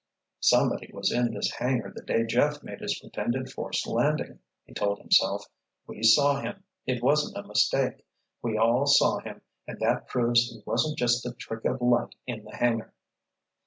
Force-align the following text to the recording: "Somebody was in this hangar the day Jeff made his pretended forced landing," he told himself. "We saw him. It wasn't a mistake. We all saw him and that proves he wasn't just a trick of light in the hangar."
"Somebody 0.39 0.89
was 0.91 1.11
in 1.11 1.31
this 1.31 1.51
hangar 1.51 1.91
the 1.95 2.01
day 2.01 2.25
Jeff 2.25 2.63
made 2.63 2.79
his 2.79 2.97
pretended 2.99 3.51
forced 3.51 3.85
landing," 3.85 4.39
he 4.65 4.73
told 4.73 4.97
himself. 4.97 5.45
"We 5.85 6.01
saw 6.01 6.41
him. 6.41 6.63
It 6.87 7.03
wasn't 7.03 7.37
a 7.37 7.47
mistake. 7.47 8.03
We 8.41 8.57
all 8.57 8.87
saw 8.87 9.19
him 9.19 9.43
and 9.67 9.79
that 9.81 10.07
proves 10.07 10.49
he 10.49 10.63
wasn't 10.65 10.97
just 10.97 11.23
a 11.27 11.33
trick 11.33 11.65
of 11.65 11.81
light 11.81 12.15
in 12.25 12.43
the 12.43 12.55
hangar." 12.55 12.95